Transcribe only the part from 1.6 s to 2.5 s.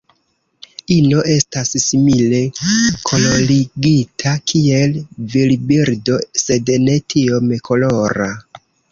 simile